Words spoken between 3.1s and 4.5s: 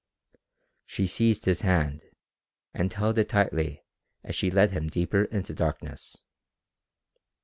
it tightly as she